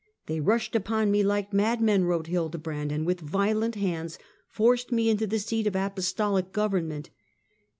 "They 0.25 0.39
rushed 0.39 0.75
upon 0.75 1.11
me 1.11 1.21
like 1.21 1.53
madmen," 1.53 2.05
wrote 2.05 2.25
Hildebrand," 2.25 2.91
and 2.91 3.05
with 3.05 3.19
violent 3.19 3.75
hands 3.75 4.17
forced 4.47 4.91
me 4.91 5.11
into 5.11 5.27
the 5.27 5.37
seat 5.37 5.67
of 5.67 5.75
apostolic 5.75 6.51
government." 6.51 7.11